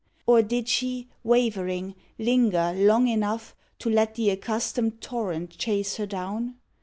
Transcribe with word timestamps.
Or 0.25 0.41
did 0.41 0.67
she, 0.67 1.09
wavering, 1.23 1.93
linger 2.17 2.73
long 2.75 3.07
enough 3.07 3.55
To 3.77 3.89
let 3.91 4.15
the 4.15 4.31
accustomed 4.31 4.99
torrent 4.99 5.55
chase 5.59 5.97
her 5.97 6.07
down? 6.07 6.55